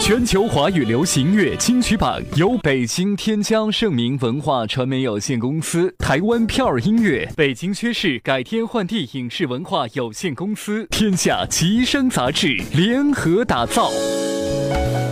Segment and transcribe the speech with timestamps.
[0.00, 13.90] 全球华语流行乐金曲榜由北京天骄盛明文化传媒有限公司、台湾票儿音乐、北京薛氏改天换地影视文化有限公司、天下吉声杂志联合打造。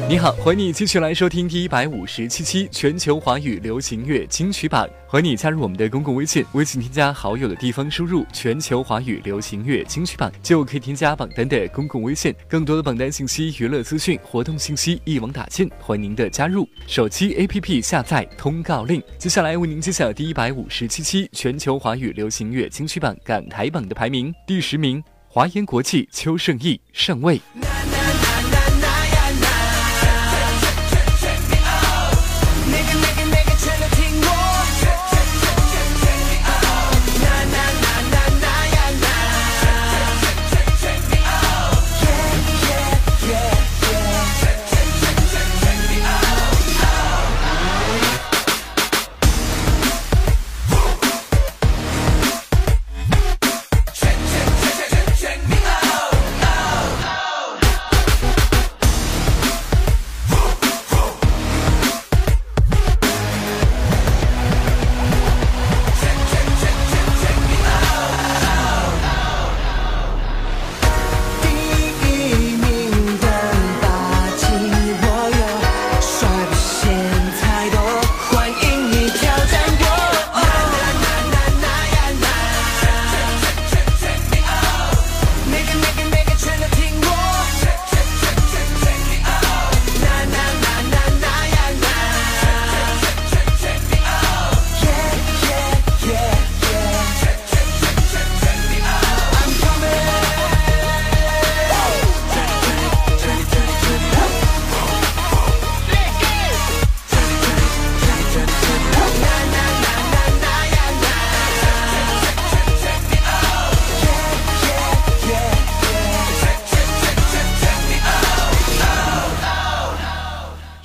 [0.08, 4.88] 你好，欢迎你继续来收听第一百五十七期全球华语流行乐金曲榜。
[5.06, 12.34] 欢迎你加入我们的公共微信，微信添加好友的地方输入“全球华语流行乐金曲榜”，就可以添加榜单的公共微信。
[12.48, 16.66] 更多的榜单信息、娱乐资讯、活动信息一网打尽，欢迎您的加入。
[16.86, 19.02] 手机 APP 下载通告令。
[19.18, 24.34] 接下来为您揭晓第一百五十七期全球华语流行乐金曲榜港台榜的排名。
[24.46, 27.38] 第十名，华研国际邱胜义上位。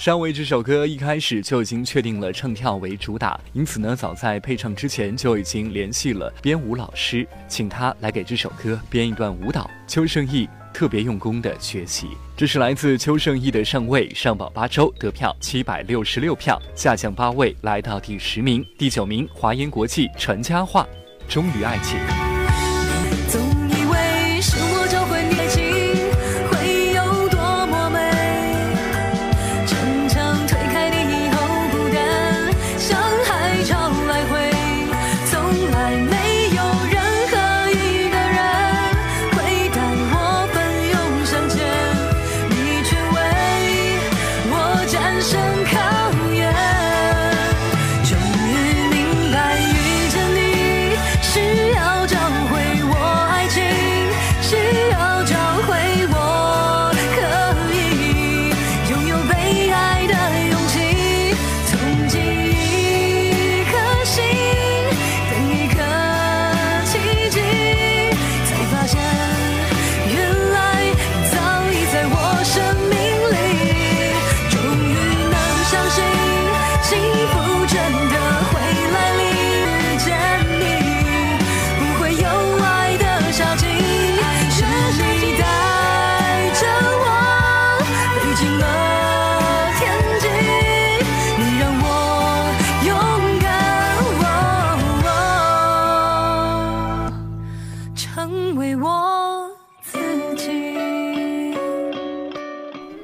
[0.03, 9.71] 上位这首歌一开始就已经确定了唱跳为主打，因此呢，早在配唱之前就已经联系了编舞老师，请他来给这首歌编一段舞蹈。
[9.87, 18.61] 邱胜翊特别用功的学习，这是来自邱胜翊的上位上榜八周，得票七百六十六票，下降八位来到第十名。
[18.77, 20.85] 第九名华研国际传佳话，
[21.29, 22.22] 忠于爱情。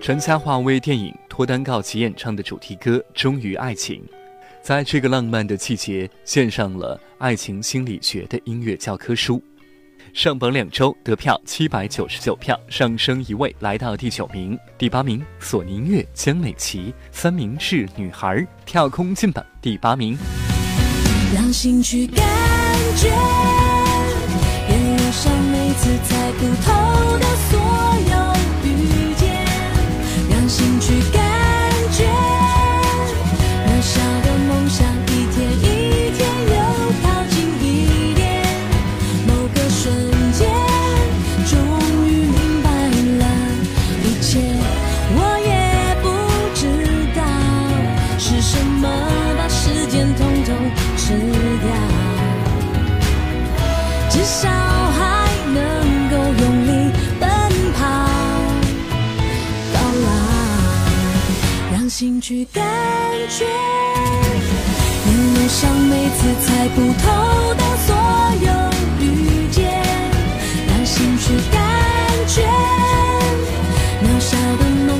[0.09, 3.97] 陈嘉桦为电影《脱单告急》演唱的主题歌《忠于爱情》，
[4.59, 9.39] 在这个浪漫的季节，献上了爱情心理学的音乐教科书。
[10.11, 14.57] 上榜两周，得票七百九十九票，上升一位，来到第九名。
[14.79, 20.17] 第八名，索尼音乐江美琪，三明治女孩跳空进榜第八名。
[21.35, 22.25] 让心去感
[22.97, 23.09] 觉，
[25.11, 27.25] 上每次猜不透的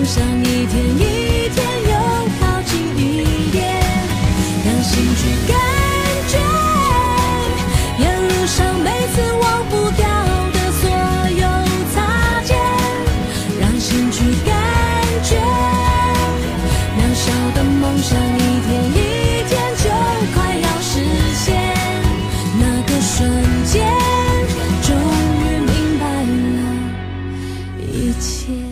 [0.10, 1.29] 像一天一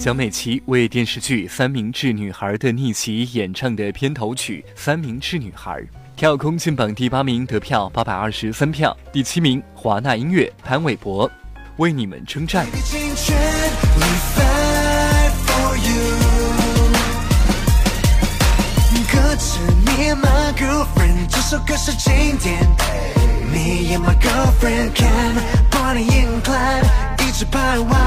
[0.07, 5.81] 蒋美琪为电视剧《三明治女孩的逆袭》演唱的片头曲《三明治女孩》，
[6.15, 8.95] 跳空进榜第八名，得票八百二十三票。
[9.11, 11.29] 第七名，华纳音乐潘玮柏，
[11.75, 12.65] 为你们征战。
[21.29, 22.63] 这首歌是经典。
[23.51, 25.35] Me and my girlfriend can
[25.69, 26.85] party in club，
[27.27, 28.06] 一直徘徊，允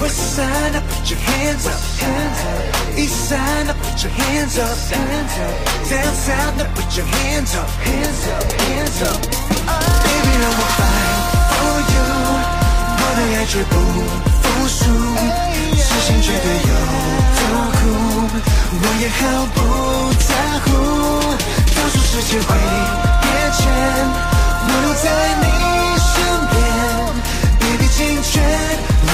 [0.00, 1.80] West side, now put your hands up.
[2.96, 4.76] East side, now put your hands up.
[5.88, 7.68] Down south, now put your hands up.
[7.80, 9.20] Hands up, hands up.
[10.04, 11.16] Baby, I will fight
[11.50, 12.06] for you.
[12.98, 13.74] 我的爱绝不
[14.42, 14.78] 服输，
[15.76, 16.72] 痴心觉得有
[17.38, 17.42] 多
[17.76, 17.80] 苦，
[18.82, 19.20] 我也毫
[19.54, 19.56] 不
[20.28, 20.30] 在
[20.64, 20.66] 乎。
[21.74, 22.48] 告诉世界会
[23.22, 23.24] 变
[23.56, 23.58] 迁，
[24.68, 25.04] 我留在
[25.40, 25.44] 你
[25.98, 26.14] 身
[26.50, 26.54] 边。
[27.96, 29.08] 尽全力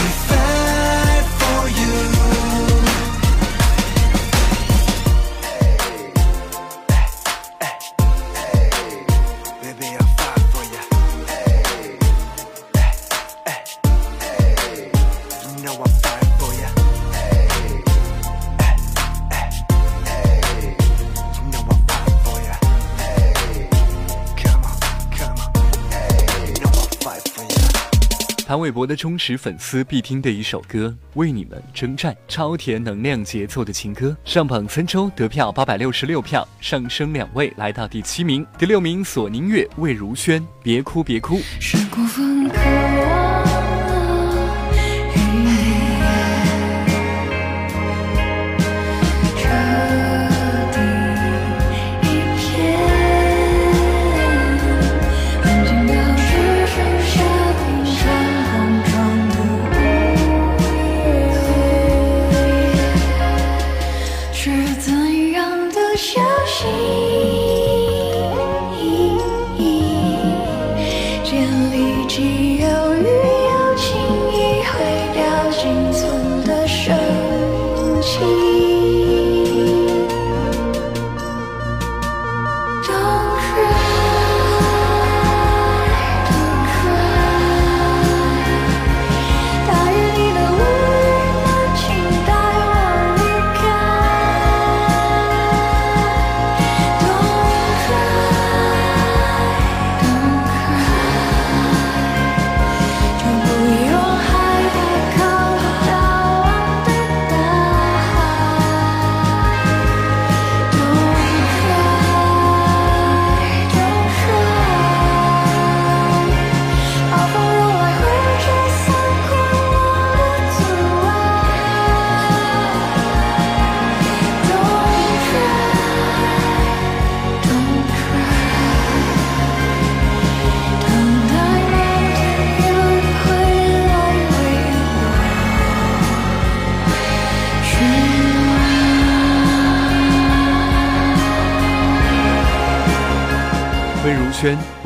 [28.52, 38.46] 谭玮柏的忠实粉丝必听的一首歌，为你们征战，超甜能量节奏的情歌，上榜三周得票八百六十六票，上升两位来到第七名。
[38.58, 41.40] 第六名，索宁乐魏如萱，别哭别哭。
[41.58, 41.78] 是
[64.44, 67.01] 是怎样的消息？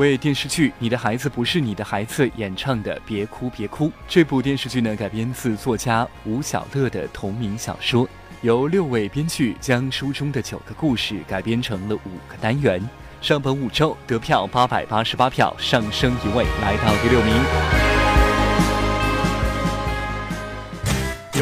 [0.06, 3.88] 为电视剧《你的孩子不是你的孩子》演唱的《别哭别哭》。
[4.06, 8.08] 这部电视剧呢，改编自作家吴小乐的同名小说，
[8.40, 12.80] 由六位编剧将书中的九个故事改编成了五个单元。
[13.20, 17.85] 上本五周得票八百八十八票，上升一位，来到第六名。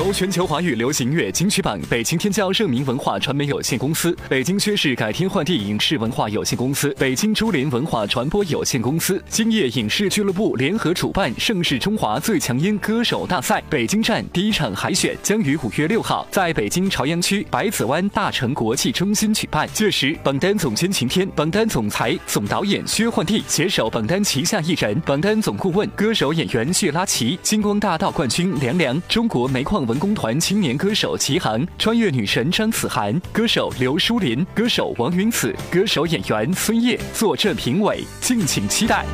[0.05, 19.67] 由全球华语流行乐金曲榜、北京天骄盛名文化传媒有限公司、北京薛氏改天换地影视文化有限公司、北京珠联文化传播有限公司、今夜影视俱乐部联合主办盛世中华最强音歌手大赛北京站第一场海选将于五月六号在北京朝阳区百子湾大成国际中心举办。
[19.73, 29.85] 届时，榜单总监晴天、榜单总裁、总导演薛焕娣携手榜单旗下艺人、榜单总顾问、歌手演员谢拉奇、金光大道冠军梁梁、中国煤矿。
[29.85, 39.05] 文工团青年歌手齐航，穿越女神张子涵，歌手刘淑琳，歌手王云子，歌手演员孙烨坐镇评委，敬请期待。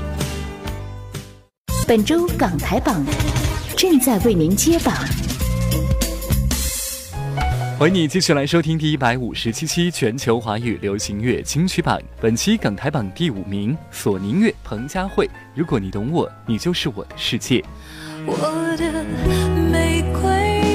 [1.87, 3.05] 本周港台榜
[3.77, 4.95] 正在为您揭榜，
[7.79, 12.01] 欢迎你继续来收听第一百五十七期全球华语流行乐金曲榜。
[12.21, 15.29] 本期港台榜第五名，索尼乐彭佳慧。
[15.55, 17.65] 如果你懂我，你就是我的世界。
[18.27, 18.37] 我
[18.77, 19.05] 的
[19.73, 20.70] 玫瑰。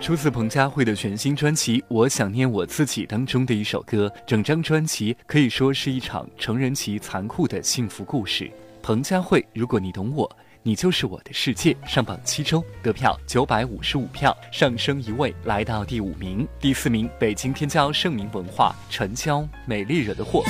[0.00, 8.50] 出自彭佳慧的全新专辑《我想念我自己》当中的一首歌，整张专辑可以说是一场成人期残酷的幸福故事。
[8.82, 10.28] 彭佳慧，如果你懂我，
[10.62, 11.76] 你就是我的世界。
[11.86, 16.46] 上榜七周，得票九百五十五票，上升一位，来到第五名。
[16.60, 20.44] 第四名，北京天骄盛名文化，陈娇，美丽惹的祸。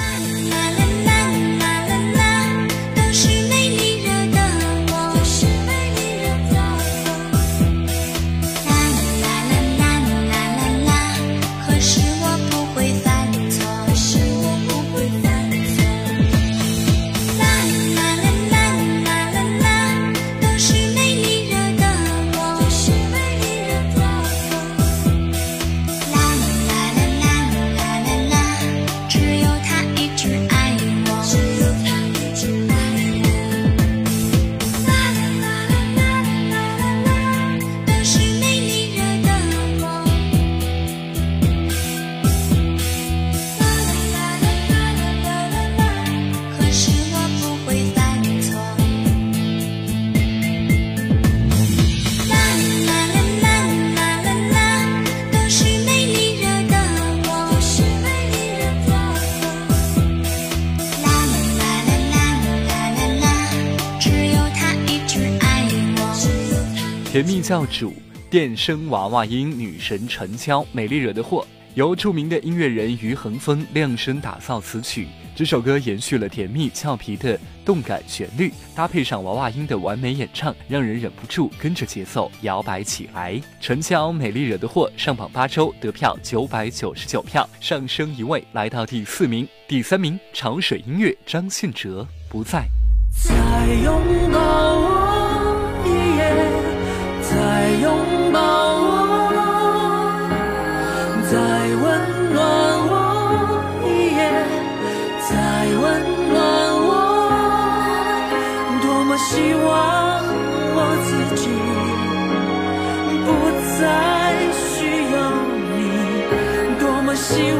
[67.21, 67.93] 甜蜜教主、
[68.31, 75.07] 电声娃娃音女神陈娇、美丽惹的祸，由著名的音乐人于恒峰量身打造词曲。
[75.37, 83.39] 这首歌延续了甜蜜俏皮的动感旋律，搭配上娃娃音的完美演唱，让人忍不住跟着节奏摇摆起来。
[83.61, 89.47] 陈乔美丽惹的祸上榜八周，得票九百九十九票，上升一位来到第四名。
[89.69, 92.67] 第三名潮水音乐张信哲不在。
[93.13, 95.10] 再拥抱我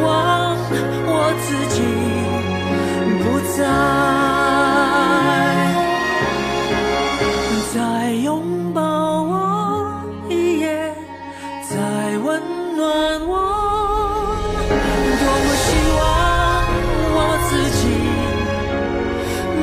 [0.03, 0.57] 望
[1.07, 1.11] 我
[1.45, 1.79] 自己
[3.23, 3.25] 不
[3.57, 3.59] 再。
[7.73, 7.79] 再
[8.13, 8.81] 拥抱
[9.23, 9.33] 我
[10.29, 10.93] 一夜，
[11.69, 11.77] 再
[12.25, 12.29] 温
[12.77, 12.81] 暖
[13.29, 13.33] 我。
[15.21, 15.67] 多么希
[15.97, 16.01] 望
[17.15, 17.17] 我
[17.49, 17.83] 自己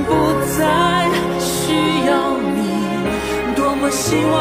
[0.07, 0.09] 不
[0.57, 0.59] 再
[1.43, 1.45] 需
[2.07, 2.09] 要
[2.55, 2.57] 你，
[3.55, 4.35] 多么希望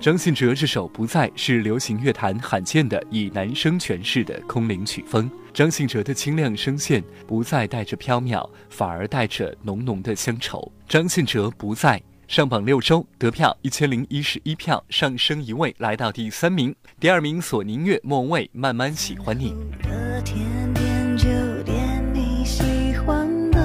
[0.00, 5.28] 张信哲这首《不在》是流行乐坛罕见的以男声诠释的空灵曲风。
[5.52, 10.70] 张信哲的清亮声线不再带着飘渺，反而带着浓浓的乡愁。
[10.88, 16.72] 张信哲《不在》上榜六周，得票一千零一十一票，上升一位来到第三名。
[17.00, 19.52] 第二名索尼乐莫文蔚《慢慢喜欢你》。
[19.88, 20.38] 的甜
[20.74, 21.26] 点就
[21.64, 22.62] 点你喜
[22.98, 23.58] 欢的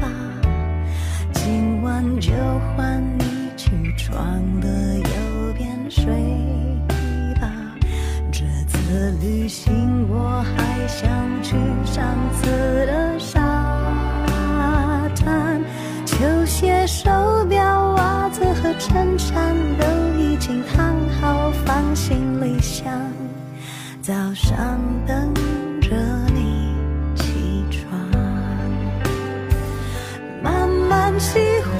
[0.00, 0.08] 吧，
[1.34, 2.32] 今晚就
[2.74, 3.13] 换
[4.06, 6.04] 床的右边睡
[7.40, 7.50] 吧。
[8.30, 11.08] 这次旅行我还想
[11.42, 12.46] 去上次
[12.84, 13.40] 的沙
[15.16, 15.58] 滩，
[16.04, 17.10] 球鞋、手
[17.48, 19.86] 表、袜子和衬衫都
[20.18, 22.92] 已经烫好，放行李箱。
[24.02, 25.32] 早上等
[25.80, 25.96] 着
[26.34, 26.74] 你
[27.16, 27.98] 起床，
[30.42, 31.73] 慢慢喜欢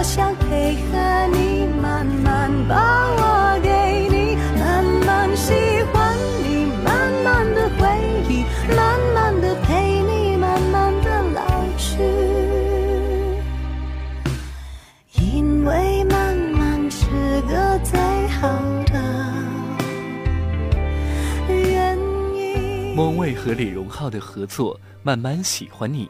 [0.00, 2.74] 我想配合你，慢慢把
[3.18, 5.52] 我给你，慢慢喜
[5.92, 7.86] 欢你，慢慢的回
[8.26, 11.98] 忆，慢慢的陪你，慢慢的老去。
[15.20, 18.48] 因为慢慢是个最好
[18.86, 18.94] 的
[21.46, 21.98] 原
[22.34, 22.94] 因。
[22.96, 26.06] 莫文蔚和李荣浩的合作《慢慢喜欢你》，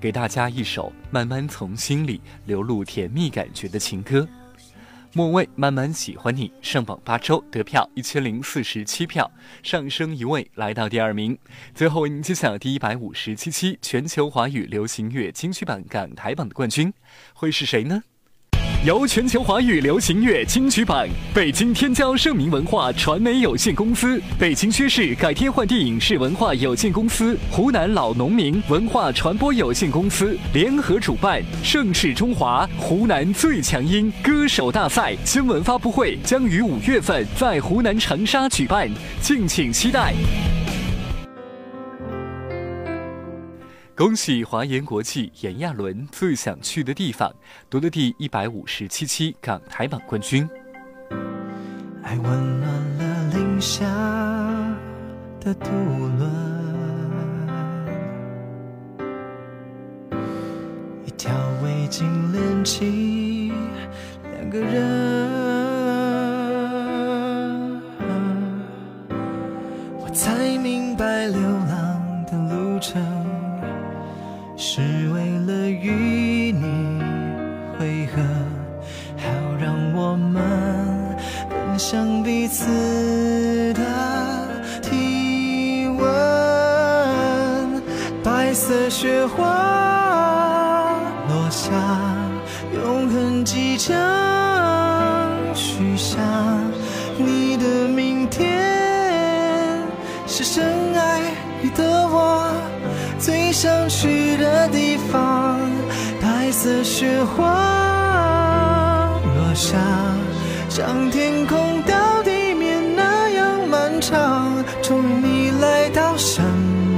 [0.00, 4.26] 给大家一首慢慢从心里流露甜蜜感觉的情歌。
[5.12, 9.30] 莫文蔚《慢慢喜欢你》上榜八周，得票一千零四十七票，
[9.62, 11.36] 上升一位来到第二名。
[11.74, 16.92] 最后为您揭晓第一百五十七期全球华语流行乐金曲榜港台榜的冠军
[17.34, 18.04] 会是谁呢？
[18.82, 38.88] 由全球华语流行乐金曲榜、北京天骄盛名文化传媒有限公司、北京薛氏改天换地影视文化有限公司、湖南老农民文化传播有限公司联合主办，盛世中华湖南最强音歌手大赛新闻发布会将于五月份在湖南长沙举办，
[39.20, 40.14] 敬请期待。
[44.00, 47.30] 恭喜华研国际炎亚纶最想去的地方
[47.68, 50.48] 夺得第一百五十七期港台榜冠军。
[52.02, 53.84] 爱温暖了零下
[55.38, 55.68] 的渡
[56.16, 56.30] 轮，
[61.04, 61.30] 一条
[61.62, 63.52] 围巾连起
[64.32, 65.19] 两个人，
[106.60, 106.84] 似。
[106.84, 109.78] 雪花落下，
[110.68, 114.62] 像天空到地面那样漫长。
[114.82, 116.44] 终于你来到身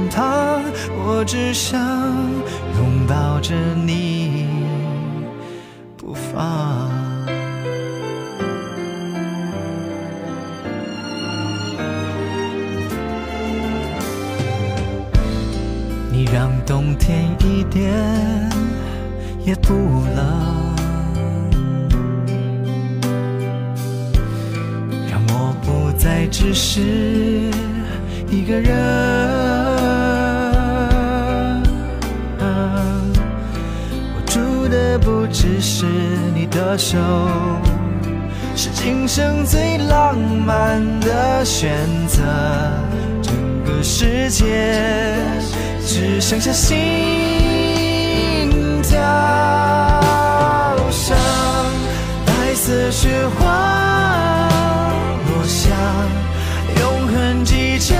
[0.09, 0.61] 旁，
[1.05, 1.79] 我只想
[2.77, 4.47] 拥抱着你
[5.95, 6.89] 不放。
[16.11, 18.42] 你让冬天一点
[19.45, 19.73] 也不
[20.15, 20.73] 冷，
[25.09, 26.79] 让我不再只是
[28.29, 28.73] 一个人。
[34.15, 35.85] 我住的不只是
[36.33, 36.97] 你的手，
[38.55, 41.77] 是今生最浪漫的选
[42.07, 42.21] 择。
[43.21, 43.33] 整
[43.65, 44.73] 个世界
[45.85, 46.77] 只剩下心
[48.93, 49.01] 跳
[50.91, 51.17] 声，
[52.27, 54.47] 白色雪花
[55.25, 55.71] 落下，
[56.79, 57.97] 永恒即将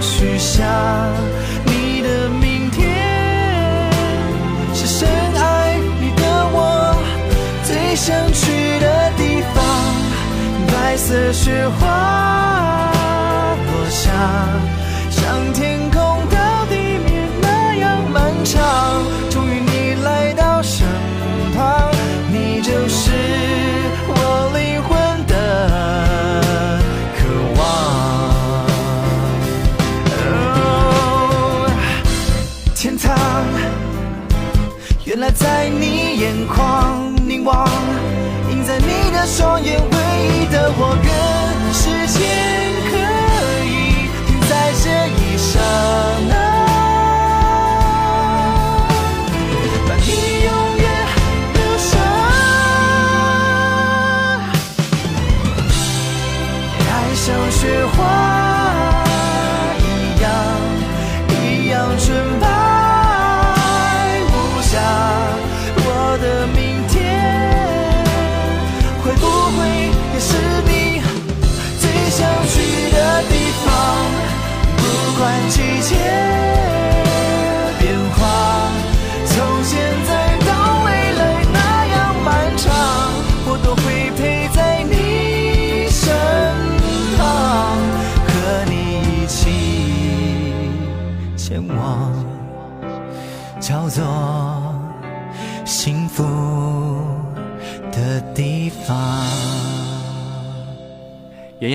[0.00, 0.62] 许下。
[1.66, 3.90] 你的明天
[4.72, 6.94] 是深爱你的我
[7.64, 9.64] 最想去的地方。
[10.68, 12.92] 白色雪花
[13.66, 14.12] 落下，
[18.44, 19.02] 样漫长。
[19.30, 20.86] 终于你来到身
[21.54, 21.90] 旁，
[22.30, 23.10] 你就是
[24.06, 25.32] 我灵魂的
[27.16, 27.24] 渴
[27.58, 27.62] 望。
[30.30, 31.70] 哦
[32.74, 33.14] 天堂，
[35.04, 37.66] 原来在你眼眶凝望，
[38.50, 39.80] 映在你的双眼，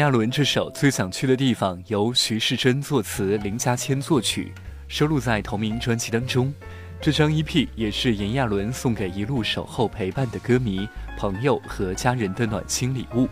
[0.09, 4.51] 亚纶这首《最想去的地方》由徐世珍作词，林家谦作曲，
[4.87, 6.51] 收录在同名专辑当中。
[6.99, 13.29] 这张 EP 也是炎亚纶送给一路守候陪伴的歌迷、朋友和家人的暖心礼物。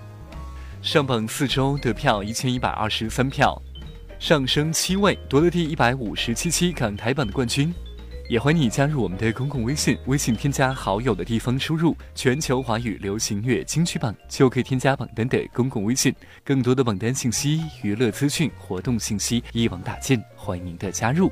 [0.84, 3.60] 上榜四周得票一千一百二十三票，
[4.20, 7.74] 上升七位，夺得第一百五十七期港台榜的冠军。
[8.30, 16.14] 也欢迎你加入我们的公共微信，微信添加好友的地方输入“全球华语流行乐金曲榜”，就可以添加榜单的公共微信。
[16.44, 21.32] 更多的榜单信息、娱乐资讯、活动信息一网打尽，欢迎您的加入。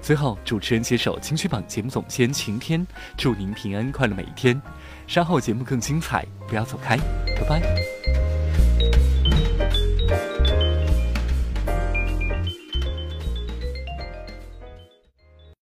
[0.00, 2.86] 最后，主持人携手金曲榜节目总监晴天，
[3.18, 4.60] 祝您平安快乐每一天。
[5.06, 6.96] 稍后节目更精彩，不要走开，
[7.36, 8.03] 拜拜。